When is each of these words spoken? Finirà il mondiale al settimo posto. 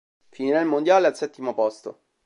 Finirà 0.31 0.59
il 0.61 0.65
mondiale 0.65 1.05
al 1.05 1.15
settimo 1.15 1.53
posto. 1.53 2.05